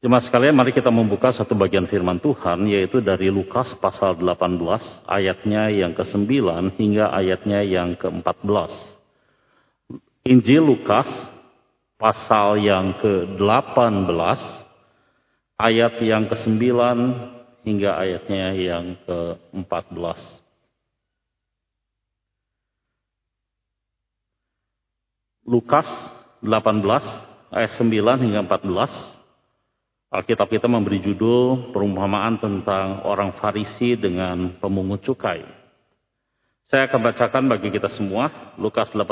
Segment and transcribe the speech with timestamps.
[0.00, 4.56] Jemaah sekalian, mari kita membuka satu bagian firman Tuhan, yaitu dari Lukas pasal 18,
[5.04, 6.24] ayatnya yang ke-9
[6.80, 8.72] hingga ayatnya yang ke-14.
[10.24, 11.04] Injil Lukas
[12.00, 14.40] pasal yang ke-18,
[15.60, 16.64] ayat yang ke-9
[17.68, 20.16] hingga ayatnya yang ke-14.
[25.44, 25.84] Lukas
[26.40, 26.88] 18
[27.52, 29.19] ayat 9 hingga 14
[30.10, 35.46] Alkitab kita memberi judul perumpamaan tentang orang Farisi dengan pemungut cukai.
[36.66, 38.26] Saya akan bacakan bagi kita semua
[38.58, 39.06] Lukas 18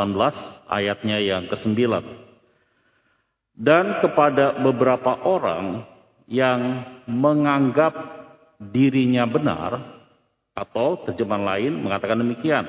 [0.67, 1.79] ayatnya yang ke-9.
[3.55, 5.87] Dan kepada beberapa orang
[6.27, 7.95] yang menganggap
[8.59, 10.03] dirinya benar
[10.51, 12.67] atau terjemahan lain mengatakan demikian.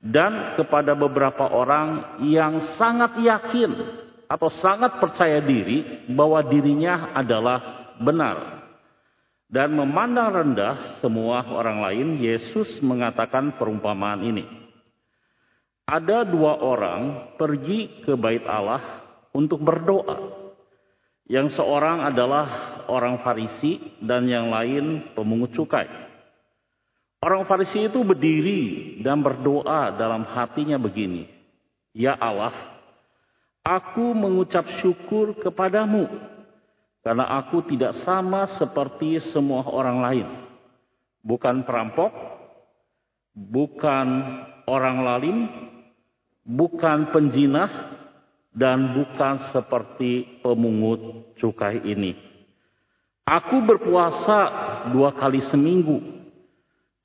[0.00, 4.00] Dan kepada beberapa orang yang sangat yakin
[4.30, 8.62] atau sangat percaya diri bahwa dirinya adalah benar.
[9.50, 14.46] Dan memandang rendah semua orang lain, Yesus mengatakan perumpamaan ini.
[15.90, 19.02] Ada dua orang pergi ke bait Allah
[19.34, 20.38] untuk berdoa.
[21.26, 22.46] Yang seorang adalah
[22.86, 25.90] orang Farisi dan yang lain pemungut cukai.
[27.18, 31.26] Orang Farisi itu berdiri dan berdoa dalam hatinya begini.
[31.90, 32.54] Ya Allah,
[33.60, 36.08] Aku mengucap syukur kepadamu
[37.00, 40.28] karena aku tidak sama seperti semua orang lain.
[41.20, 42.12] Bukan perampok,
[43.36, 44.08] bukan
[44.64, 45.38] orang lalim,
[46.44, 47.68] bukan penjinah,
[48.50, 52.18] dan bukan seperti pemungut cukai ini.
[53.22, 54.38] Aku berpuasa
[54.90, 56.02] dua kali seminggu.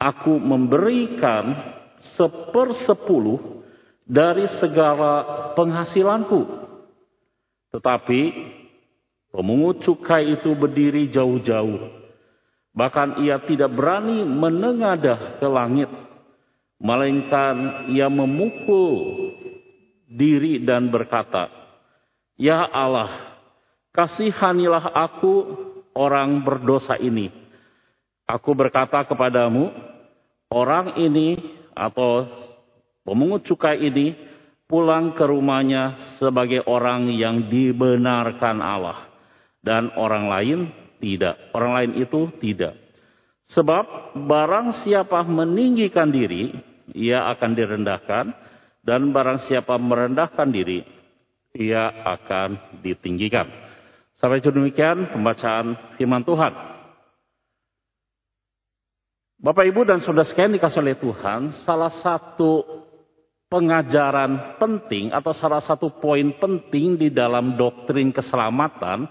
[0.02, 1.53] Aku memberikan
[2.17, 3.64] sepersepuluh
[4.06, 6.45] dari segala penghasilanku.
[7.73, 8.22] Tetapi
[9.34, 11.92] pemungut cukai itu berdiri jauh-jauh.
[12.72, 15.89] Bahkan ia tidak berani menengadah ke langit.
[16.76, 19.32] Melainkan ia memukul
[20.05, 21.49] diri dan berkata,
[22.36, 23.39] Ya Allah,
[23.95, 25.33] kasihanilah aku
[25.95, 27.32] orang berdosa ini.
[28.27, 29.72] Aku berkata kepadamu,
[30.52, 31.39] orang ini
[31.72, 32.27] atau
[33.05, 34.17] Pemungut cukai ini
[34.66, 39.14] pulang ke rumahnya sebagai orang yang dibenarkan Allah.
[39.61, 40.60] Dan orang lain
[40.98, 41.38] tidak.
[41.54, 42.73] Orang lain itu tidak.
[43.54, 46.49] Sebab barang siapa meninggikan diri,
[46.98, 48.26] ia akan direndahkan.
[48.86, 50.86] Dan barang siapa merendahkan diri,
[51.58, 53.49] ia akan ditinggikan.
[54.17, 56.54] Sampai demikian pembacaan firman Tuhan.
[59.42, 62.85] Bapak Ibu dan Saudara sekalian dikasih oleh Tuhan, salah satu
[63.48, 69.06] pengajaran penting atau salah satu poin penting di dalam doktrin keselamatan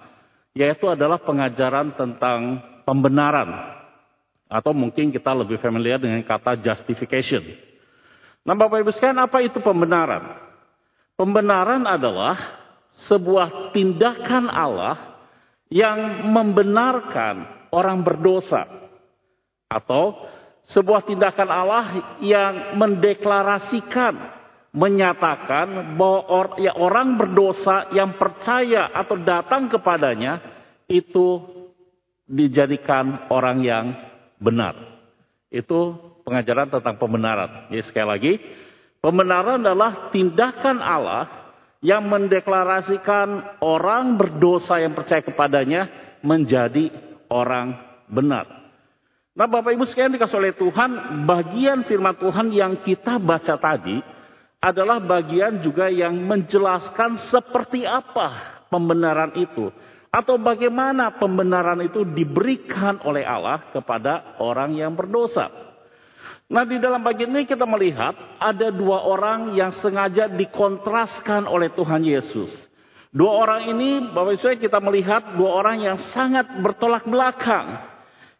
[0.55, 3.75] yaitu adalah pengajaran tentang pembenaran
[4.47, 7.43] atau mungkin kita lebih familiar dengan kata justification.
[8.45, 10.37] Nah, Bapak Ibu sekalian, apa itu pembenaran?
[11.17, 12.37] Pembenaran adalah
[13.09, 15.17] sebuah tindakan Allah
[15.73, 18.69] yang membenarkan orang berdosa
[19.67, 20.15] atau
[20.69, 21.85] sebuah tindakan Allah
[22.25, 24.17] yang mendeklarasikan,
[24.75, 30.41] menyatakan bahwa or, ya, orang berdosa yang percaya atau datang kepadanya
[30.89, 31.41] itu
[32.25, 33.87] dijadikan orang yang
[34.41, 34.75] benar.
[35.53, 37.69] Itu pengajaran tentang pembenaran.
[37.71, 38.33] Jadi sekali lagi,
[39.05, 41.25] pembenaran adalah tindakan Allah
[41.85, 45.83] yang mendeklarasikan orang berdosa yang percaya kepadanya
[46.25, 46.89] menjadi
[47.29, 47.77] orang
[48.09, 48.64] benar.
[49.35, 50.91] Nah Bapak Ibu sekalian dikasih oleh Tuhan,
[51.27, 53.99] bagian firman Tuhan yang kita baca tadi
[54.63, 59.75] adalah bagian juga yang menjelaskan seperti apa pembenaran itu.
[60.15, 65.51] Atau bagaimana pembenaran itu diberikan oleh Allah kepada orang yang berdosa.
[66.47, 72.07] Nah di dalam bagian ini kita melihat ada dua orang yang sengaja dikontraskan oleh Tuhan
[72.07, 72.55] Yesus.
[73.11, 77.94] Dua orang ini Bapak Ibu kita melihat dua orang yang sangat bertolak belakang.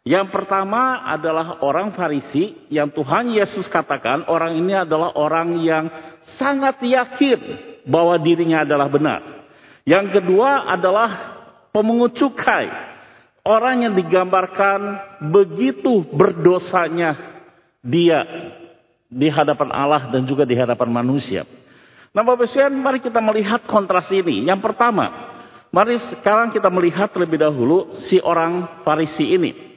[0.05, 5.89] Yang pertama adalah orang Farisi yang Tuhan Yesus katakan orang ini adalah orang yang
[6.37, 7.41] sangat yakin
[7.89, 9.49] bahwa dirinya adalah benar.
[9.81, 11.09] Yang kedua adalah
[11.73, 12.69] pemungut cukai.
[13.41, 14.79] Orang yang digambarkan
[15.33, 17.41] begitu berdosanya
[17.81, 18.21] dia
[19.09, 21.49] di hadapan Allah dan juga di hadapan manusia.
[22.13, 24.45] Nah Bapak Ibu mari kita melihat kontras ini.
[24.45, 25.33] Yang pertama,
[25.73, 29.74] mari sekarang kita melihat terlebih dahulu si orang Farisi ini.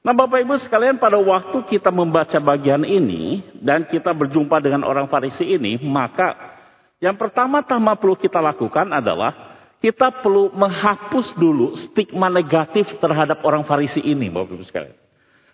[0.00, 5.04] Nah Bapak Ibu sekalian pada waktu kita membaca bagian ini dan kita berjumpa dengan orang
[5.12, 6.56] Farisi ini, maka
[7.04, 14.00] yang pertama-tama perlu kita lakukan adalah kita perlu menghapus dulu stigma negatif terhadap orang Farisi
[14.00, 14.96] ini, Bapak Ibu sekalian.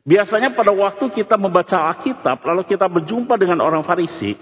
[0.06, 4.38] Biasanya pada waktu kita membaca Alkitab, lalu kita berjumpa dengan orang Farisi,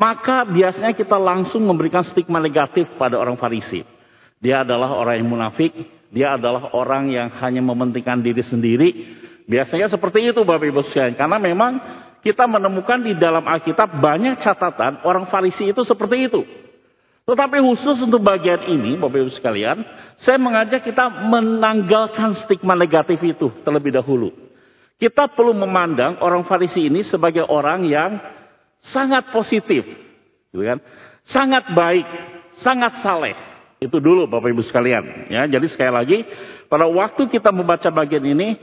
[0.00, 3.84] maka biasanya kita langsung memberikan stigma negatif pada orang Farisi.
[4.40, 5.76] Dia adalah orang yang munafik,
[6.10, 8.90] dia adalah orang yang hanya mementingkan diri sendiri.
[9.46, 11.72] Biasanya seperti itu Bapak Ibu sekalian, karena memang
[12.22, 16.42] kita menemukan di dalam Alkitab banyak catatan orang Farisi itu seperti itu.
[17.26, 19.86] Tetapi khusus untuk bagian ini, Bapak Ibu sekalian,
[20.18, 24.34] saya mengajak kita menanggalkan stigma negatif itu terlebih dahulu.
[24.98, 28.18] Kita perlu memandang orang Farisi ini sebagai orang yang
[28.82, 29.86] sangat positif,
[30.50, 30.78] gitu kan?
[31.24, 32.06] Sangat baik,
[32.60, 33.49] sangat saleh.
[33.80, 35.32] Itu dulu Bapak Ibu sekalian.
[35.32, 36.18] Ya, jadi sekali lagi,
[36.68, 38.60] pada waktu kita membaca bagian ini,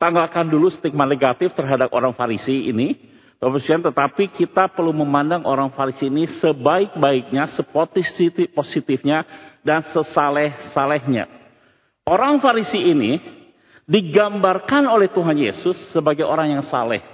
[0.00, 2.96] tanggalkan dulu stigma negatif terhadap orang Farisi ini.
[3.36, 9.28] Bapak Ibu tetapi kita perlu memandang orang Farisi ini sebaik-baiknya, sepositif positifnya,
[9.60, 11.28] dan sesaleh-salehnya.
[12.08, 13.20] Orang Farisi ini
[13.84, 17.04] digambarkan oleh Tuhan Yesus sebagai orang yang saleh.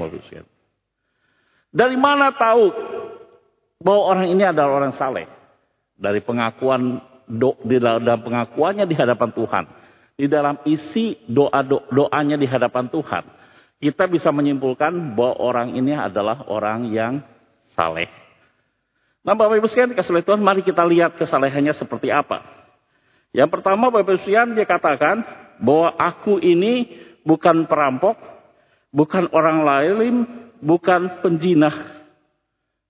[1.75, 2.71] Dari mana tahu
[3.83, 5.27] bahwa orang ini adalah orang saleh?
[5.99, 9.65] Dari pengakuan do, di dalam pengakuannya di hadapan Tuhan,
[10.19, 13.25] di dalam isi doa do, doanya di hadapan Tuhan,
[13.81, 17.23] kita bisa menyimpulkan bahwa orang ini adalah orang yang
[17.73, 18.11] saleh.
[19.21, 22.41] Nah, Bapak Ibu sekalian kasih Tuhan, mari kita lihat kesalehannya seperti apa.
[23.31, 25.23] Yang pertama Bapak Ibu sekalian dia katakan
[25.61, 26.89] bahwa aku ini
[27.25, 28.17] bukan perampok,
[28.93, 30.15] bukan orang lain,
[30.61, 32.01] bukan penjinah.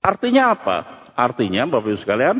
[0.01, 0.77] Artinya apa?
[1.19, 2.39] Artinya Bapak Ibu sekalian,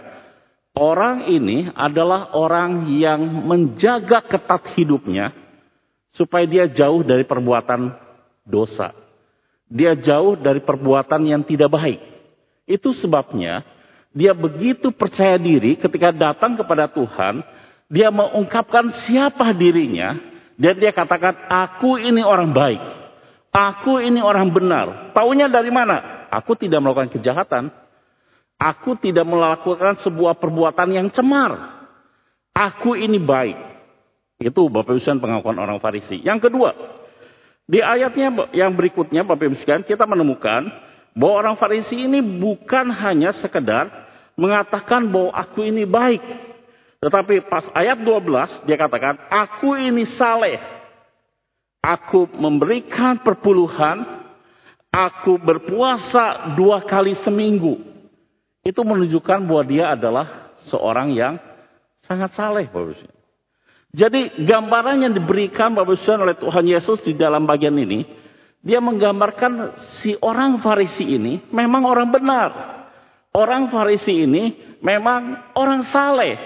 [0.81, 5.37] orang ini adalah orang yang menjaga ketat hidupnya
[6.17, 7.93] supaya dia jauh dari perbuatan
[8.49, 8.97] dosa.
[9.69, 12.01] Dia jauh dari perbuatan yang tidak baik.
[12.65, 13.63] Itu sebabnya
[14.11, 17.45] dia begitu percaya diri ketika datang kepada Tuhan,
[17.87, 20.19] dia mengungkapkan siapa dirinya
[20.59, 22.83] dan dia katakan aku ini orang baik.
[23.51, 25.11] Aku ini orang benar.
[25.11, 26.27] Taunya dari mana?
[26.31, 27.71] Aku tidak melakukan kejahatan.
[28.61, 31.81] Aku tidak melakukan sebuah perbuatan yang cemar.
[32.53, 33.57] Aku ini baik.
[34.37, 36.21] Itu Bapak Ibu pengakuan orang Farisi.
[36.21, 36.77] Yang kedua,
[37.65, 40.69] di ayatnya yang berikutnya Bapak Ibu kita menemukan
[41.17, 43.89] bahwa orang Farisi ini bukan hanya sekedar
[44.37, 46.21] mengatakan bahwa aku ini baik,
[47.01, 50.61] tetapi pas ayat 12 dia katakan, aku ini saleh.
[51.81, 54.05] Aku memberikan perpuluhan,
[54.93, 57.90] aku berpuasa dua kali seminggu.
[58.71, 61.43] Itu menunjukkan bahwa dia adalah seorang yang
[62.07, 62.71] sangat saleh.
[63.91, 68.07] Jadi gambaran yang diberikan Bapak oleh Tuhan Yesus di dalam bagian ini,
[68.63, 72.51] dia menggambarkan si orang Farisi ini memang orang benar.
[73.35, 76.39] Orang Farisi ini memang orang saleh.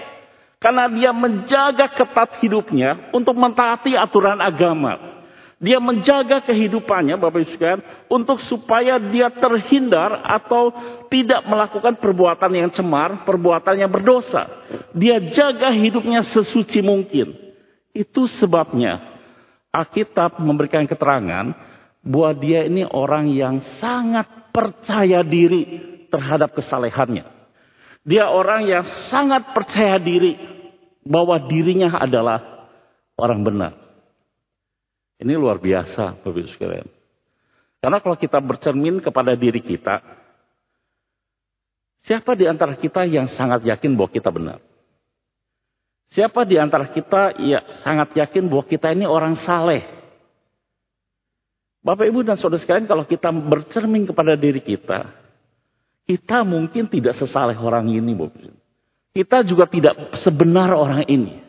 [0.57, 5.14] Karena dia menjaga ketat hidupnya untuk mentaati aturan agama.
[5.55, 7.81] Dia menjaga kehidupannya Bapak Ibu sekalian
[8.11, 10.75] untuk supaya dia terhindar atau
[11.07, 14.51] tidak melakukan perbuatan yang cemar, perbuatan yang berdosa.
[14.91, 17.31] Dia jaga hidupnya sesuci mungkin.
[17.95, 18.99] Itu sebabnya
[19.71, 21.55] Alkitab memberikan keterangan
[22.03, 25.79] bahwa dia ini orang yang sangat percaya diri
[26.11, 27.31] terhadap kesalehannya.
[28.03, 30.35] Dia orang yang sangat percaya diri
[31.07, 32.67] bahwa dirinya adalah
[33.15, 33.84] orang benar.
[35.15, 36.87] Ini luar biasa, Bapak Ibu sekalian.
[37.79, 40.01] Karena kalau kita bercermin kepada diri kita,
[42.03, 44.59] siapa di antara kita yang sangat yakin bahwa kita benar?
[46.11, 49.85] Siapa di antara kita yang sangat yakin bahwa kita ini orang saleh?
[51.85, 55.05] Bapak Ibu dan Saudara sekalian, kalau kita bercermin kepada diri kita,
[56.09, 58.57] kita mungkin tidak sesaleh orang ini, Bapak Ibu.
[59.15, 61.44] Kita juga tidak sebenar orang ini.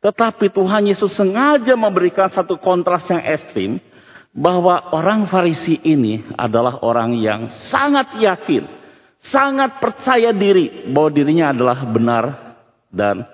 [0.00, 3.80] Tetapi Tuhan Yesus sengaja memberikan satu kontras yang ekstrim.
[4.30, 8.62] Bahwa orang Farisi ini adalah orang yang sangat yakin.
[9.26, 12.24] Sangat percaya diri bahwa dirinya adalah benar
[12.88, 13.26] dan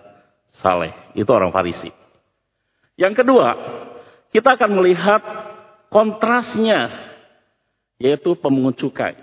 [0.56, 0.96] saleh.
[1.12, 1.92] Itu orang Farisi.
[2.96, 3.48] Yang kedua,
[4.32, 5.20] kita akan melihat
[5.92, 7.12] kontrasnya.
[8.00, 9.16] Yaitu pemungut cukai.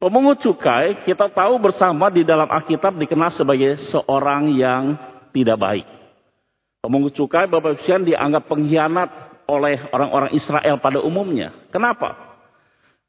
[0.00, 4.96] Pemungut cukai kita tahu bersama di dalam Alkitab dikenal sebagai seorang yang
[5.36, 5.86] tidak baik.
[6.88, 11.52] Pemungut cukai Bapak Ibu dianggap pengkhianat oleh orang-orang Israel pada umumnya.
[11.68, 12.16] Kenapa?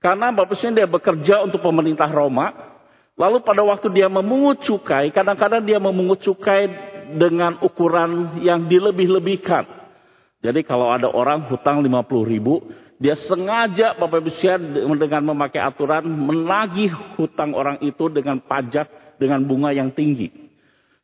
[0.04, 2.52] Karena Bapak Ibu dia bekerja untuk pemerintah Roma.
[3.16, 6.68] Lalu pada waktu dia memungut cukai, kadang-kadang dia memungut cukai
[7.16, 9.64] dengan ukuran yang dilebih-lebihkan.
[10.44, 12.60] Jadi kalau ada orang hutang 50 ribu,
[13.00, 19.72] dia sengaja Bapak Ibu dengan memakai aturan menagih hutang orang itu dengan pajak dengan bunga
[19.72, 20.52] yang tinggi.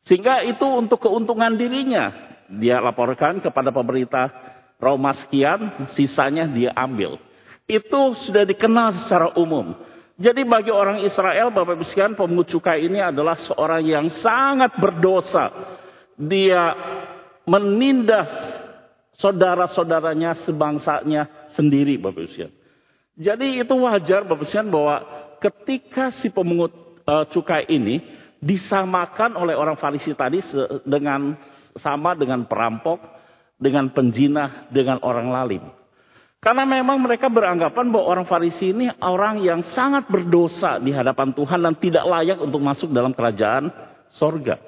[0.04, 2.35] Sehingga itu untuk keuntungan dirinya.
[2.50, 4.30] Dia laporkan kepada pemerintah
[4.76, 7.18] Roma sekian, sisanya dia ambil.
[7.66, 9.74] Itu sudah dikenal secara umum.
[10.16, 15.52] Jadi bagi orang Israel, Bapak Ibu sekalian, pemungut cukai ini adalah seorang yang sangat berdosa.
[16.16, 16.72] Dia
[17.44, 18.32] menindas
[19.20, 22.54] saudara-saudaranya sebangsanya sendiri, Bapak Ibu sekalian.
[23.16, 24.96] Jadi itu wajar, Bapak Ibu sekalian, bahwa
[25.42, 26.72] ketika si pemungut
[27.04, 28.00] uh, cukai ini
[28.40, 30.40] disamakan oleh orang Farisi tadi
[30.84, 31.36] dengan
[31.80, 33.00] sama dengan perampok,
[33.56, 35.64] dengan penjinah, dengan orang lalim.
[36.46, 41.58] Karena memang mereka beranggapan bahwa orang Farisi ini orang yang sangat berdosa di hadapan Tuhan
[41.58, 43.72] dan tidak layak untuk masuk dalam kerajaan
[44.14, 44.60] sorga.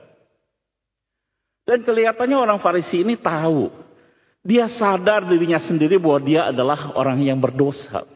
[1.62, 3.70] Dan kelihatannya orang Farisi ini tahu.
[4.42, 8.08] Dia sadar dirinya sendiri bahwa dia adalah orang yang berdosa.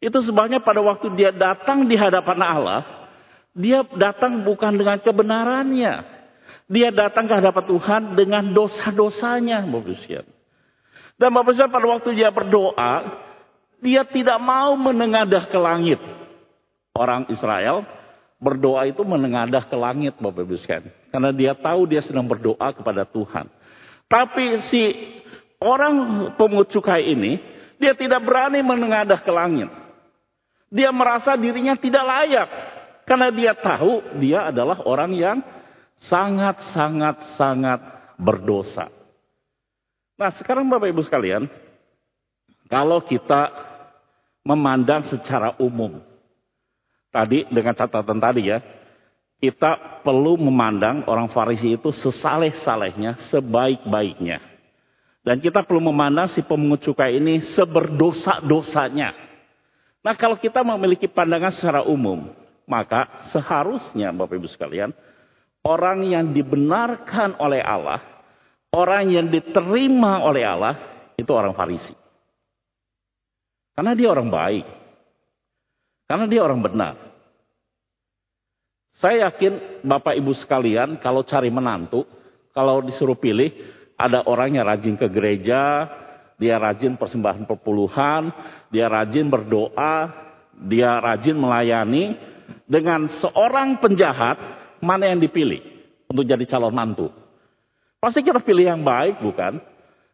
[0.00, 2.82] Itu sebabnya pada waktu dia datang di hadapan Allah,
[3.54, 6.17] dia datang bukan dengan kebenarannya.
[6.68, 9.96] Dia datang ke hadapan Tuhan dengan dosa-dosanya, Bapak
[11.18, 12.94] dan Bapak Ibu pada waktu dia berdoa,
[13.82, 15.98] dia tidak mau menengadah ke langit.
[16.94, 17.82] Orang Israel
[18.38, 20.56] berdoa itu menengadah ke langit Bapak Ibu.
[21.10, 23.50] Karena dia tahu dia sedang berdoa kepada Tuhan.
[24.06, 24.82] Tapi si
[25.58, 27.42] orang pemungut cukai ini,
[27.82, 29.74] dia tidak berani menengadah ke langit.
[30.70, 32.48] Dia merasa dirinya tidak layak.
[33.10, 35.42] Karena dia tahu dia adalah orang yang
[36.06, 37.80] sangat-sangat-sangat
[38.18, 38.90] berdosa.
[40.18, 41.46] Nah sekarang Bapak Ibu sekalian,
[42.66, 43.50] kalau kita
[44.42, 46.02] memandang secara umum,
[47.14, 48.58] tadi dengan catatan tadi ya,
[49.38, 54.42] kita perlu memandang orang Farisi itu sesaleh-salehnya, sebaik-baiknya.
[55.22, 59.14] Dan kita perlu memandang si pemungut cukai ini seberdosa-dosanya.
[60.02, 62.32] Nah kalau kita memiliki pandangan secara umum,
[62.66, 64.90] maka seharusnya Bapak Ibu sekalian,
[65.68, 68.18] orang yang dibenarkan oleh Allah
[68.74, 70.74] orang yang diterima oleh Allah
[71.16, 71.94] itu orang Farisi.
[73.72, 74.66] Karena dia orang baik.
[76.08, 76.94] Karena dia orang benar.
[78.98, 82.02] Saya yakin Bapak Ibu sekalian kalau cari menantu,
[82.50, 83.54] kalau disuruh pilih,
[83.94, 85.86] ada orang yang rajin ke gereja,
[86.34, 88.34] dia rajin persembahan perpuluhan,
[88.74, 90.10] dia rajin berdoa,
[90.66, 92.18] dia rajin melayani,
[92.66, 94.34] dengan seorang penjahat,
[94.78, 95.60] mana yang dipilih
[96.08, 97.08] untuk jadi calon mantu?
[97.98, 99.58] Pasti kita pilih yang baik, bukan?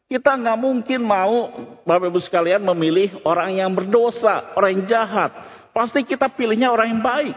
[0.08, 1.52] Kita nggak mungkin mau,
[1.84, 5.32] Bapak Ibu sekalian, memilih orang yang berdosa, orang yang jahat.
[5.72, 7.36] Pasti kita pilihnya orang yang baik.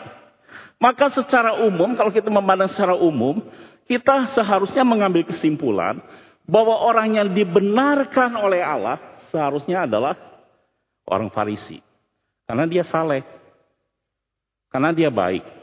[0.78, 3.42] Maka secara umum, kalau kita memandang secara umum,
[3.90, 5.98] kita seharusnya mengambil kesimpulan
[6.46, 9.00] bahwa orang yang dibenarkan oleh Allah
[9.34, 10.16] seharusnya adalah
[11.08, 11.82] orang Farisi.
[12.46, 13.26] Karena dia saleh.
[14.70, 15.57] Karena dia baik.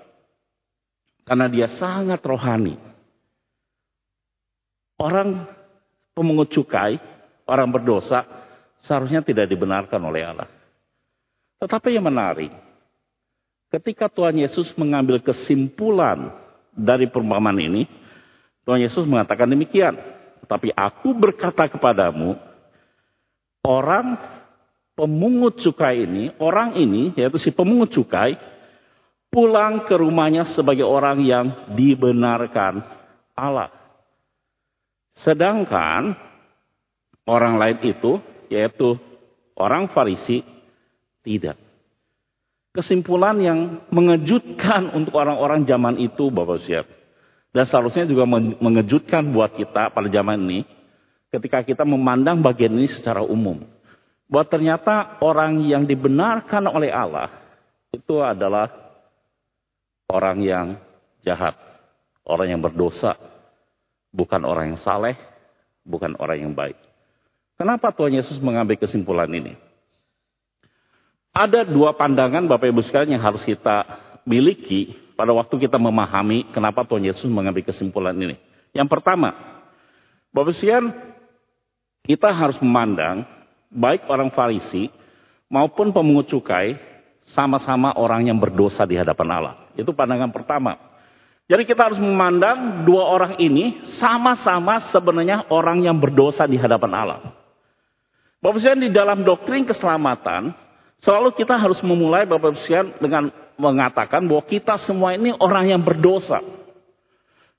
[1.24, 2.76] Karena dia sangat rohani.
[5.00, 5.48] Orang
[6.12, 7.00] pemungut cukai,
[7.48, 8.24] orang berdosa,
[8.84, 10.48] seharusnya tidak dibenarkan oleh Allah.
[11.58, 12.52] Tetapi yang menarik,
[13.72, 16.30] ketika Tuhan Yesus mengambil kesimpulan
[16.76, 17.88] dari perumpamaan ini,
[18.68, 19.96] Tuhan Yesus mengatakan demikian.
[20.44, 22.36] Tapi aku berkata kepadamu,
[23.64, 24.20] orang
[24.92, 28.36] pemungut cukai ini, orang ini, yaitu si pemungut cukai,
[29.34, 32.86] pulang ke rumahnya sebagai orang yang dibenarkan
[33.34, 33.74] Allah.
[35.26, 36.14] Sedangkan
[37.26, 38.94] orang lain itu, yaitu
[39.58, 40.46] orang Farisi,
[41.26, 41.58] tidak.
[42.70, 43.58] Kesimpulan yang
[43.90, 46.86] mengejutkan untuk orang-orang zaman itu, Bapak siap.
[47.54, 48.26] Dan seharusnya juga
[48.58, 50.66] mengejutkan buat kita pada zaman ini,
[51.30, 53.62] ketika kita memandang bagian ini secara umum.
[54.26, 57.30] Bahwa ternyata orang yang dibenarkan oleh Allah,
[57.94, 58.83] itu adalah
[60.08, 60.66] orang yang
[61.24, 61.56] jahat,
[62.24, 63.16] orang yang berdosa,
[64.12, 65.16] bukan orang yang saleh,
[65.84, 66.76] bukan orang yang baik.
[67.54, 69.54] Kenapa Tuhan Yesus mengambil kesimpulan ini?
[71.34, 73.82] Ada dua pandangan Bapak Ibu sekalian yang harus kita
[74.22, 78.38] miliki pada waktu kita memahami kenapa Tuhan Yesus mengambil kesimpulan ini.
[78.74, 79.34] Yang pertama,
[80.30, 80.86] Bapak Ibu sekalian,
[82.06, 83.26] kita harus memandang
[83.70, 84.90] baik orang Farisi
[85.50, 86.78] maupun pemungut cukai
[87.34, 89.63] sama-sama orang yang berdosa di hadapan Allah.
[89.74, 90.78] Itu pandangan pertama.
[91.44, 97.20] Jadi kita harus memandang dua orang ini sama-sama sebenarnya orang yang berdosa di hadapan Allah.
[98.40, 100.56] Bapak di dalam doktrin keselamatan,
[101.04, 102.56] selalu kita harus memulai Bapak
[102.96, 103.28] dengan
[103.60, 106.40] mengatakan bahwa kita semua ini orang yang berdosa.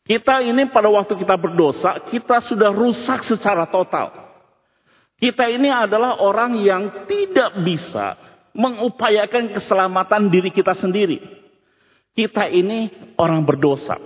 [0.06, 4.14] Kita ini pada waktu kita berdosa, kita sudah rusak secara total.
[5.18, 8.14] Kita ini adalah orang yang tidak bisa
[8.54, 11.45] mengupayakan keselamatan diri kita sendiri.
[12.16, 12.88] Kita ini
[13.20, 14.00] orang berdosa.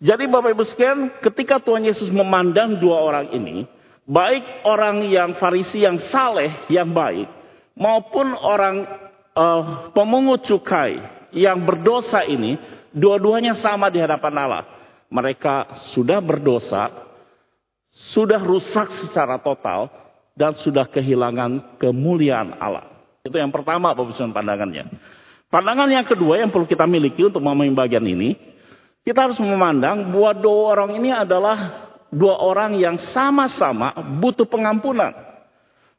[0.00, 3.68] Jadi Bapak Ibu sekalian, ketika Tuhan Yesus memandang dua orang ini,
[4.08, 7.28] baik orang yang Farisi yang saleh, yang baik,
[7.76, 8.88] maupun orang
[9.36, 11.00] uh, pemungut cukai
[11.36, 12.56] yang berdosa ini,
[12.92, 14.64] dua-duanya sama di hadapan Allah.
[15.12, 16.88] Mereka sudah berdosa,
[17.92, 19.92] sudah rusak secara total,
[20.36, 22.84] dan sudah kehilangan kemuliaan Allah.
[23.24, 24.92] Itu yang pertama Ibu pandangannya.
[25.46, 28.34] Pandangan yang kedua yang perlu kita miliki untuk memahami bagian ini,
[29.06, 35.14] kita harus memandang bahwa dua orang ini adalah dua orang yang sama-sama butuh pengampunan.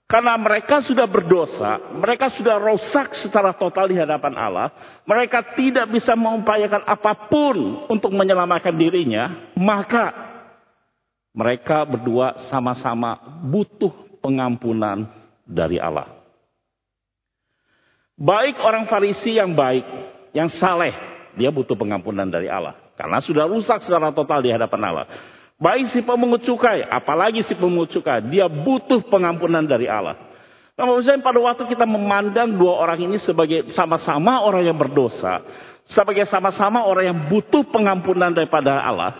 [0.07, 4.71] Karena mereka sudah berdosa, mereka sudah rusak secara total di hadapan Allah.
[5.03, 9.51] Mereka tidak bisa mengupayakan apa pun untuk menyelamatkan dirinya.
[9.59, 10.15] Maka
[11.35, 13.91] mereka berdua sama-sama butuh
[14.23, 15.11] pengampunan
[15.43, 16.16] dari Allah.
[18.17, 19.85] Baik orang Farisi yang baik,
[20.33, 20.89] yang saleh,
[21.37, 22.73] dia butuh pengampunan dari Allah.
[22.97, 25.05] Karena sudah rusak secara total di hadapan Allah.
[25.61, 30.17] Baik si pemungut cukai, apalagi si pemungut cukai, dia butuh pengampunan dari Allah.
[30.73, 35.41] Nah, maksudnya pada waktu kita memandang dua orang ini sebagai sama-sama orang yang berdosa,
[35.85, 39.13] sebagai sama-sama orang yang butuh pengampunan daripada Allah,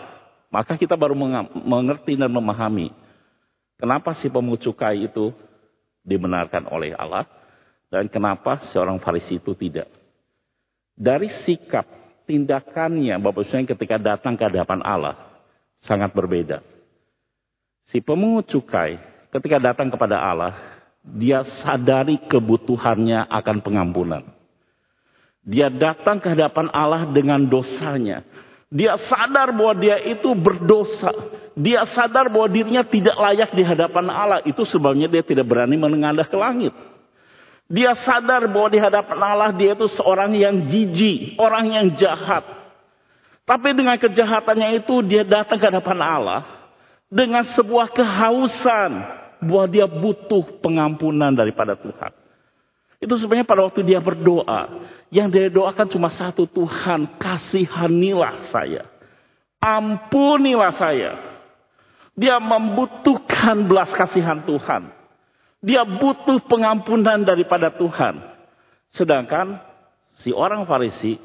[0.50, 1.14] maka kita baru
[1.62, 2.90] mengerti dan memahami
[3.78, 5.30] kenapa si pemungut cukai itu
[6.02, 7.37] dibenarkan oleh Allah
[7.88, 9.88] dan kenapa seorang Farisi itu tidak.
[10.98, 11.86] Dari sikap
[12.28, 15.16] tindakannya Bapak Ibu ketika datang ke hadapan Allah
[15.80, 16.60] sangat berbeda.
[17.88, 19.00] Si pemungut cukai
[19.32, 20.54] ketika datang kepada Allah,
[21.00, 24.22] dia sadari kebutuhannya akan pengampunan.
[25.48, 28.20] Dia datang ke hadapan Allah dengan dosanya.
[28.68, 31.08] Dia sadar bahwa dia itu berdosa.
[31.56, 34.44] Dia sadar bahwa dirinya tidak layak di hadapan Allah.
[34.44, 36.76] Itu sebabnya dia tidak berani menengadah ke langit.
[37.68, 42.40] Dia sadar bahwa di hadapan Allah dia itu seorang yang jijik, orang yang jahat.
[43.44, 46.42] Tapi dengan kejahatannya itu dia datang ke hadapan Allah
[47.12, 48.90] dengan sebuah kehausan
[49.44, 52.12] bahwa dia butuh pengampunan daripada Tuhan.
[52.98, 58.90] Itu sebenarnya pada waktu dia berdoa, yang dia doakan cuma satu Tuhan, kasihanilah saya.
[59.62, 61.12] Ampunilah saya.
[62.18, 64.97] Dia membutuhkan belas kasihan Tuhan.
[65.58, 68.22] Dia butuh pengampunan daripada Tuhan.
[68.94, 69.58] Sedangkan
[70.22, 71.18] si orang Farisi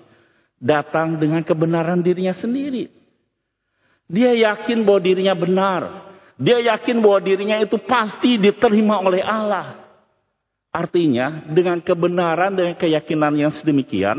[0.58, 2.90] datang dengan kebenaran dirinya sendiri.
[4.10, 5.82] Dia yakin bahwa dirinya benar.
[6.38, 9.86] Dia yakin bahwa dirinya itu pasti diterima oleh Allah.
[10.74, 14.18] Artinya dengan kebenaran dan keyakinan yang sedemikian,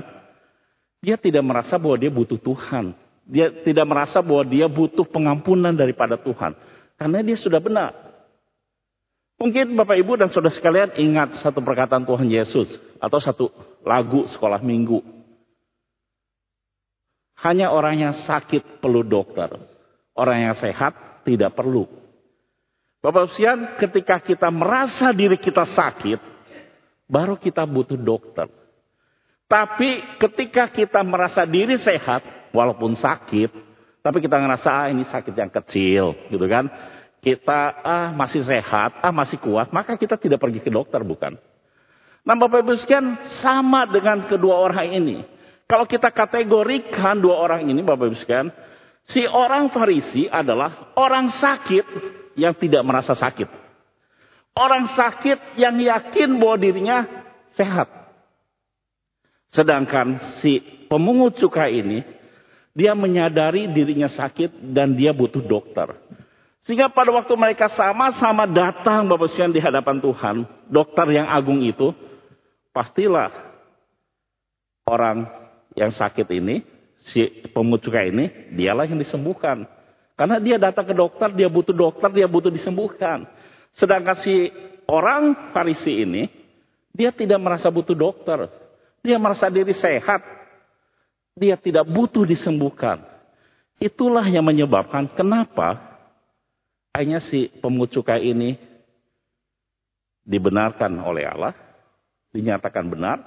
[1.02, 2.94] dia tidak merasa bahwa dia butuh Tuhan.
[3.26, 6.54] Dia tidak merasa bahwa dia butuh pengampunan daripada Tuhan.
[6.94, 8.13] Karena dia sudah benar.
[9.34, 13.50] Mungkin Bapak Ibu dan Saudara sekalian ingat satu perkataan Tuhan Yesus atau satu
[13.82, 15.02] lagu sekolah minggu.
[17.42, 19.50] Hanya orang yang sakit perlu dokter.
[20.14, 21.90] Orang yang sehat tidak perlu.
[23.02, 26.22] Bapak Ibu ketika kita merasa diri kita sakit,
[27.04, 28.48] baru kita butuh dokter.
[29.44, 33.50] Tapi ketika kita merasa diri sehat, walaupun sakit,
[34.00, 36.70] tapi kita ngerasa ah, ini sakit yang kecil, gitu kan?
[37.24, 41.40] Kita ah masih sehat, ah masih kuat, maka kita tidak pergi ke dokter bukan?
[42.20, 45.24] Nah Bapak Ibu sekalian sama dengan kedua orang ini.
[45.64, 48.52] Kalau kita kategorikan dua orang ini Bapak Ibu sekalian,
[49.08, 51.84] si orang Farisi adalah orang sakit
[52.36, 53.48] yang tidak merasa sakit.
[54.54, 56.98] Orang sakit yang yakin bahwa dirinya
[57.56, 57.88] sehat.
[59.50, 62.04] Sedangkan si pemungut cukai ini,
[62.74, 65.94] dia menyadari dirinya sakit dan dia butuh dokter.
[66.64, 70.36] Sehingga pada waktu mereka sama-sama datang Bapak Sekalian di hadapan Tuhan,
[70.72, 71.92] dokter yang agung itu,
[72.72, 73.28] pastilah
[74.88, 75.28] orang
[75.76, 76.64] yang sakit ini,
[77.04, 77.20] si
[77.52, 79.68] pemungut ini, dialah yang disembuhkan.
[80.16, 83.28] Karena dia datang ke dokter, dia butuh dokter, dia butuh disembuhkan.
[83.76, 84.48] Sedangkan si
[84.88, 86.32] orang Farisi ini,
[86.96, 88.48] dia tidak merasa butuh dokter.
[89.04, 90.24] Dia merasa diri sehat.
[91.36, 93.04] Dia tidak butuh disembuhkan.
[93.76, 95.93] Itulah yang menyebabkan kenapa
[96.94, 98.54] Akhirnya si pemungut cukai ini
[100.22, 101.50] dibenarkan oleh Allah,
[102.30, 103.18] dinyatakan benar,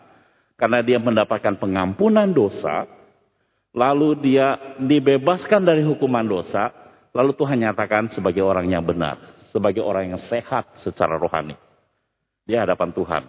[0.56, 2.88] karena dia mendapatkan pengampunan dosa,
[3.76, 6.72] lalu dia dibebaskan dari hukuman dosa,
[7.12, 9.20] lalu Tuhan nyatakan sebagai orang yang benar,
[9.52, 11.60] sebagai orang yang sehat secara rohani
[12.48, 13.24] di hadapan Tuhan.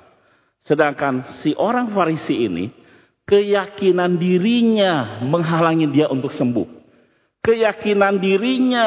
[0.63, 2.71] Sedangkan si orang Farisi ini,
[3.27, 6.79] keyakinan dirinya menghalangi dia untuk sembuh.
[7.43, 8.87] Keyakinan dirinya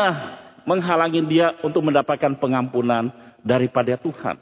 [0.66, 3.10] menghalangi dia untuk mendapatkan pengampunan
[3.42, 4.38] daripada Tuhan.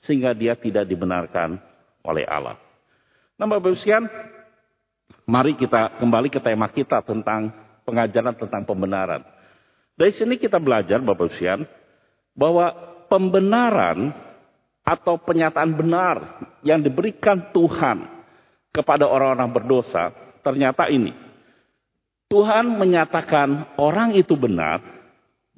[0.00, 1.60] Sehingga dia tidak dibenarkan
[2.04, 2.56] oleh Allah.
[3.36, 4.08] Nah Bapak Ibu
[5.28, 7.52] mari kita kembali ke tema kita tentang
[7.84, 9.22] pengajaran tentang pembenaran.
[9.96, 11.68] Dari sini kita belajar Bapak Ibu
[12.32, 12.72] bahwa
[13.12, 14.14] pembenaran
[14.86, 16.16] atau penyataan benar
[16.64, 18.08] yang diberikan Tuhan
[18.72, 21.12] kepada orang-orang berdosa ternyata ini.
[22.30, 24.99] Tuhan menyatakan orang itu benar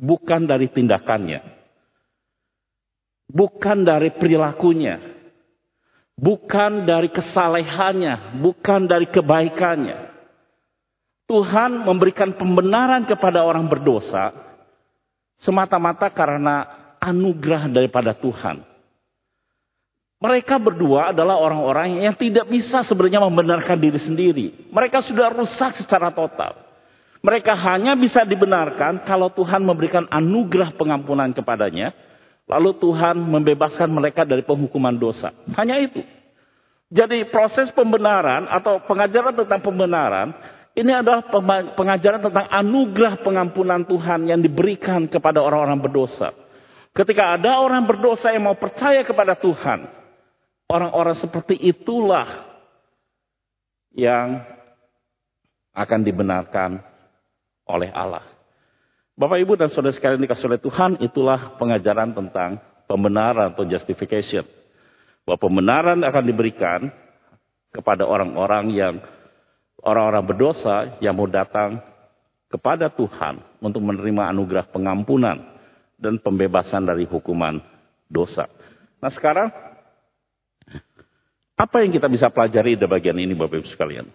[0.03, 1.41] bukan dari tindakannya.
[3.31, 4.99] Bukan dari perilakunya.
[6.19, 10.13] Bukan dari kesalehannya, bukan dari kebaikannya.
[11.25, 14.35] Tuhan memberikan pembenaran kepada orang berdosa
[15.41, 16.69] semata-mata karena
[17.01, 18.61] anugerah daripada Tuhan.
[20.23, 24.47] Mereka berdua adalah orang-orang yang tidak bisa sebenarnya membenarkan diri sendiri.
[24.71, 26.72] Mereka sudah rusak secara total.
[27.23, 31.95] Mereka hanya bisa dibenarkan kalau Tuhan memberikan anugerah pengampunan kepadanya.
[32.51, 35.31] Lalu Tuhan membebaskan mereka dari penghukuman dosa.
[35.55, 36.03] Hanya itu.
[36.93, 40.35] Jadi proses pembenaran atau pengajaran tentang pembenaran
[40.75, 41.25] ini adalah
[41.79, 46.35] pengajaran tentang anugerah pengampunan Tuhan yang diberikan kepada orang-orang berdosa.
[46.93, 49.89] Ketika ada orang berdosa yang mau percaya kepada Tuhan,
[50.73, 52.49] Orang-orang seperti itulah
[53.93, 54.41] yang
[55.77, 56.81] akan dibenarkan
[57.67, 58.25] oleh Allah.
[59.13, 64.45] Bapak Ibu dan Saudara sekalian dikasih oleh Tuhan, itulah pengajaran tentang pembenaran atau justification.
[65.23, 66.91] Bahwa pembenaran akan diberikan
[67.71, 68.95] kepada orang-orang yang
[69.85, 71.79] orang-orang berdosa yang mau datang
[72.53, 75.41] kepada Tuhan untuk menerima anugerah pengampunan
[75.97, 77.63] dan pembebasan dari hukuman
[78.11, 78.51] dosa.
[79.01, 79.49] Nah sekarang
[81.57, 84.07] apa yang kita bisa pelajari dari bagian ini Bapak Ibu sekalian?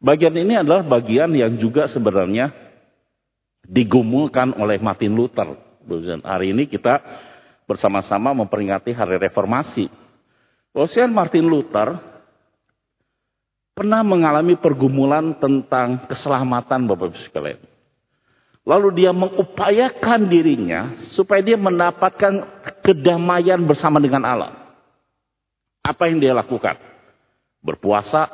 [0.00, 2.69] Bagian ini adalah bagian yang juga sebenarnya
[3.66, 5.54] digumulkan oleh Martin Luther.
[6.24, 7.00] Hari ini kita
[7.70, 9.86] bersama-sama memperingati Hari Reformasi.
[10.74, 11.98] Bahwasanya Martin Luther
[13.74, 17.60] pernah mengalami pergumulan tentang keselamatan Bapak Ibu sekalian.
[18.60, 22.44] Lalu dia mengupayakan dirinya supaya dia mendapatkan
[22.84, 24.52] kedamaian bersama dengan Allah.
[25.80, 26.76] Apa yang dia lakukan?
[27.64, 28.28] Berpuasa.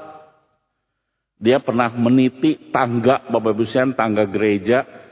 [1.36, 5.05] Dia pernah meniti tangga Bapak Ibu Sian, tangga gereja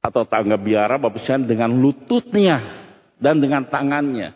[0.00, 2.60] atau tangga biara Bapak Sian dengan lututnya
[3.20, 4.32] dan dengan tangannya.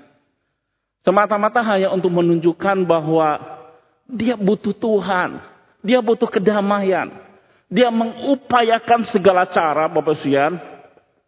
[1.04, 3.40] Semata-mata hanya untuk menunjukkan bahwa
[4.08, 5.40] dia butuh Tuhan.
[5.84, 7.12] Dia butuh kedamaian.
[7.68, 10.56] Dia mengupayakan segala cara Bapak Sian.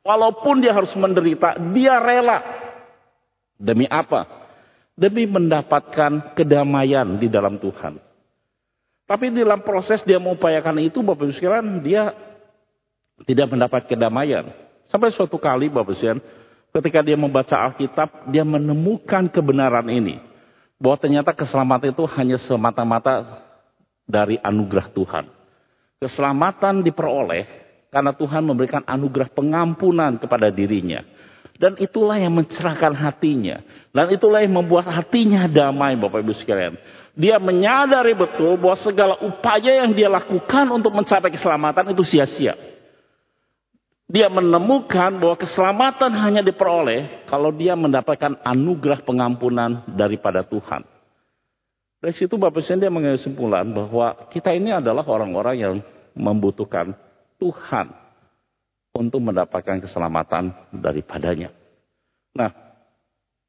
[0.01, 2.41] Walaupun dia harus menderita, dia rela.
[3.59, 4.47] Demi apa?
[4.97, 8.01] demi mendapatkan kedamaian di dalam Tuhan.
[9.07, 12.11] Tapi dalam proses dia mengupayakan itu, Bapak sekalian, dia
[13.25, 14.45] tidak mendapat kedamaian.
[14.85, 16.21] Sampai suatu kali, Bapak sekalian,
[16.77, 20.21] ketika dia membaca Alkitab, dia menemukan kebenaran ini.
[20.77, 23.41] Bahwa ternyata keselamatan itu hanya semata-mata
[24.05, 25.25] dari anugerah Tuhan.
[25.97, 27.49] Keselamatan diperoleh
[27.89, 31.01] karena Tuhan memberikan anugerah pengampunan kepada dirinya.
[31.57, 33.65] Dan itulah yang mencerahkan hatinya.
[33.89, 36.77] Dan itulah yang membuat hatinya damai Bapak Ibu sekalian.
[37.17, 42.53] Dia menyadari betul bahwa segala upaya yang dia lakukan untuk mencapai keselamatan itu sia-sia.
[44.07, 50.87] Dia menemukan bahwa keselamatan hanya diperoleh kalau dia mendapatkan anugerah pengampunan daripada Tuhan.
[51.99, 55.75] Dari situ Bapak Ibu dia mengambil kesimpulan bahwa kita ini adalah orang-orang yang
[56.15, 56.95] membutuhkan
[57.43, 57.91] Tuhan
[58.95, 61.51] untuk mendapatkan keselamatan daripadanya.
[62.31, 62.55] Nah,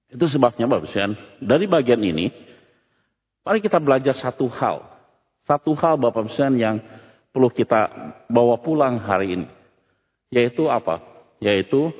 [0.09, 2.33] itu sebabnya Bapak Ibu dari bagian ini,
[3.45, 4.89] mari kita belajar satu hal.
[5.45, 6.81] Satu hal Bapak Ibu yang
[7.29, 7.93] perlu kita
[8.25, 9.56] bawa pulang hari ini.
[10.27, 10.99] Yaitu apa?
[11.39, 11.93] Yaitu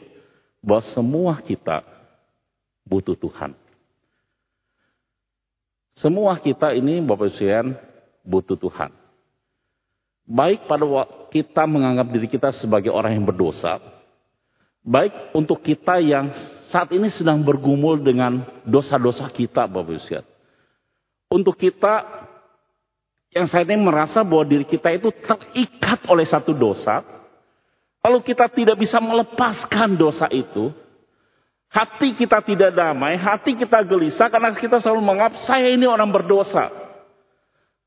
[0.60, 1.84] bahwa semua kita
[2.84, 3.56] butuh Tuhan.
[5.98, 7.74] Semua kita ini Bapak Ibu
[8.22, 8.94] butuh Tuhan.
[10.28, 10.86] Baik pada
[11.32, 13.80] kita menganggap diri kita sebagai orang yang berdosa,
[14.84, 16.36] baik untuk kita yang
[16.68, 20.20] saat ini sedang bergumul dengan dosa-dosa kita, Bapak Ibu
[21.32, 22.04] Untuk kita
[23.32, 27.02] yang saat ini merasa bahwa diri kita itu terikat oleh satu dosa,
[28.04, 30.72] lalu kita tidak bisa melepaskan dosa itu,
[31.72, 36.72] hati kita tidak damai, hati kita gelisah karena kita selalu menganggap saya ini orang berdosa.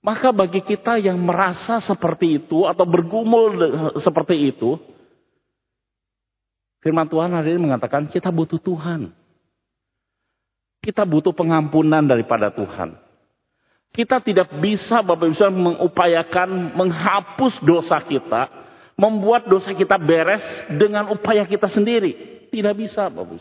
[0.00, 3.52] Maka bagi kita yang merasa seperti itu atau bergumul
[4.00, 4.80] seperti itu,
[6.80, 9.12] firman Tuhan hari ini mengatakan kita butuh Tuhan.
[10.80, 12.96] Kita butuh pengampunan daripada Tuhan.
[13.92, 18.48] Kita tidak bisa Bapak Ibu mengupayakan menghapus dosa kita,
[19.00, 22.44] membuat dosa kita beres dengan upaya kita sendiri.
[22.52, 23.36] Tidak bisa Bapak Ibu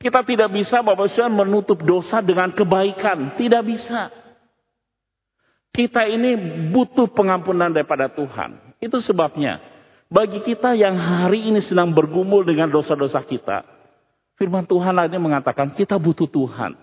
[0.00, 3.36] Kita tidak bisa Bapak Ibu menutup dosa dengan kebaikan.
[3.36, 4.08] Tidak bisa.
[5.76, 6.34] Kita ini
[6.72, 8.80] butuh pengampunan daripada Tuhan.
[8.80, 9.60] Itu sebabnya
[10.10, 13.62] bagi kita yang hari ini sedang bergumul dengan dosa-dosa kita,
[14.34, 16.74] firman Tuhan lainnya mengatakan kita butuh Tuhan.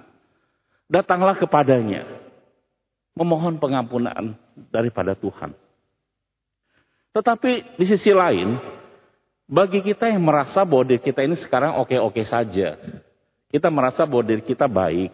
[0.87, 2.07] Datanglah kepadanya,
[3.11, 4.39] memohon pengampunan
[4.71, 5.66] daripada Tuhan.
[7.11, 8.57] Tetapi di sisi lain,
[9.47, 12.75] bagi kita yang merasa bahwa diri kita ini sekarang oke-oke saja,
[13.47, 15.11] kita merasa bahwa diri kita baik,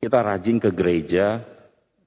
[0.00, 1.44] kita rajin ke gereja,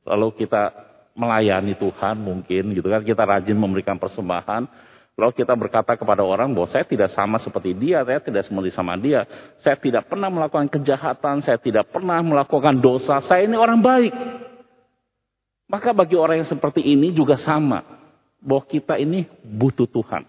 [0.05, 0.73] lalu kita
[1.17, 4.69] melayani Tuhan mungkin gitu kan, kita rajin memberikan persembahan,
[5.17, 8.93] Lalu kita berkata kepada orang bahwa saya tidak sama seperti dia, saya tidak seperti sama
[9.01, 9.25] dia.
[9.57, 14.13] Saya tidak pernah melakukan kejahatan, saya tidak pernah melakukan dosa, saya ini orang baik.
[15.65, 17.96] Maka bagi orang yang seperti ini juga sama.
[18.47, 20.23] Bahwa kita ini butuh Tuhan.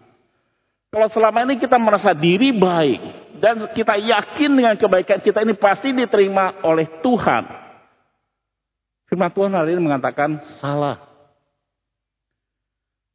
[0.90, 3.00] Kalau selama ini kita merasa diri baik.
[3.38, 7.46] Dan kita yakin dengan kebaikan kita ini pasti diterima oleh Tuhan.
[9.06, 10.98] Firman Tuhan hari ini mengatakan salah.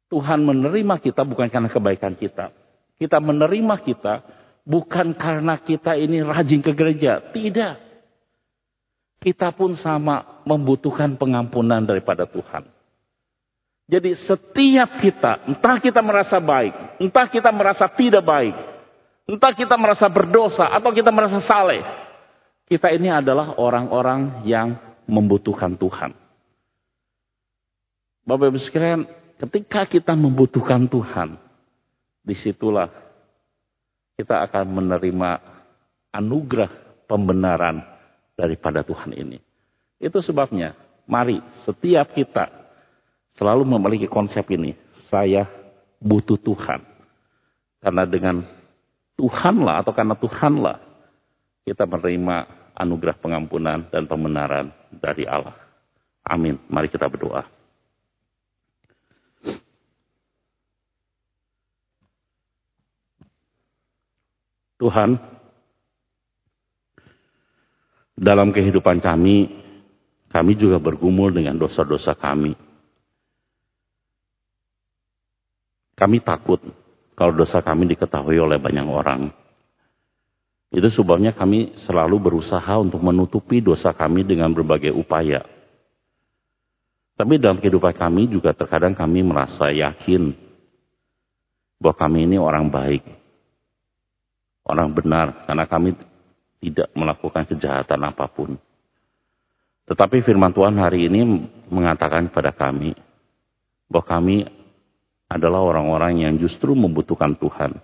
[0.08, 2.50] Tuhan menerima kita bukan karena kebaikan kita.
[2.96, 4.24] Kita menerima kita
[4.64, 7.20] bukan karena kita ini rajin ke gereja.
[7.30, 7.74] Tidak.
[9.20, 12.73] Kita pun sama membutuhkan pengampunan daripada Tuhan.
[13.84, 18.56] Jadi setiap kita, entah kita merasa baik, entah kita merasa tidak baik,
[19.28, 21.84] entah kita merasa berdosa atau kita merasa saleh,
[22.64, 24.72] kita ini adalah orang-orang yang
[25.04, 26.16] membutuhkan Tuhan.
[28.24, 31.36] Bapak Ibu sekalian, Ketika kita membutuhkan Tuhan,
[32.24, 32.88] di situlah
[34.14, 35.30] kita akan menerima
[36.14, 36.70] anugerah
[37.10, 37.82] pembenaran
[38.38, 39.42] daripada Tuhan ini.
[39.98, 40.78] Itu sebabnya,
[41.10, 42.63] mari setiap kita
[43.38, 44.74] selalu memiliki konsep ini.
[45.10, 45.46] Saya
[46.02, 46.82] butuh Tuhan.
[47.84, 48.42] Karena dengan
[49.14, 50.80] Tuhanlah atau karena Tuhanlah
[51.62, 52.36] kita menerima
[52.74, 55.54] anugerah pengampunan dan pembenaran dari Allah.
[56.24, 56.58] Amin.
[56.66, 57.46] Mari kita berdoa.
[64.74, 65.16] Tuhan,
[68.18, 69.48] dalam kehidupan kami,
[70.28, 72.58] kami juga bergumul dengan dosa-dosa kami.
[75.94, 76.60] Kami takut
[77.14, 79.30] kalau dosa kami diketahui oleh banyak orang.
[80.74, 85.46] Itu sebabnya kami selalu berusaha untuk menutupi dosa kami dengan berbagai upaya.
[87.14, 90.34] Tapi dalam kehidupan kami juga terkadang kami merasa yakin
[91.78, 93.06] bahwa kami ini orang baik
[94.64, 95.94] orang benar karena kami
[96.64, 98.56] tidak melakukan kejahatan apa pun.
[99.84, 102.96] Tetapi firman Tuhan hari ini mengatakan kepada kami
[103.84, 104.36] bahwa kami
[105.28, 107.80] adalah orang-orang yang justru membutuhkan Tuhan.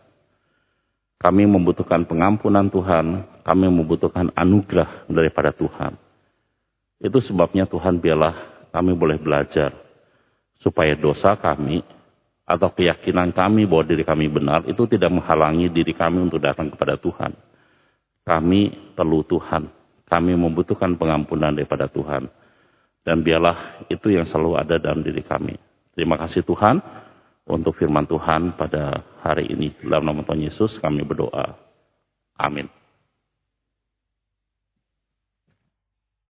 [1.20, 5.96] Kami membutuhkan pengampunan Tuhan, kami membutuhkan anugerah daripada Tuhan.
[7.00, 8.36] Itu sebabnya Tuhan biarlah
[8.72, 9.72] kami boleh belajar
[10.60, 11.84] supaya dosa kami
[12.44, 16.96] atau keyakinan kami bahwa diri kami benar itu tidak menghalangi diri kami untuk datang kepada
[16.96, 17.32] Tuhan.
[18.24, 19.68] Kami perlu Tuhan.
[20.10, 22.26] Kami membutuhkan pengampunan daripada Tuhan.
[23.00, 25.56] Dan biarlah itu yang selalu ada dalam diri kami.
[25.94, 26.82] Terima kasih Tuhan
[27.50, 29.74] untuk firman Tuhan pada hari ini.
[29.82, 31.58] Dalam nama Tuhan Yesus kami berdoa.
[32.38, 32.79] Amin.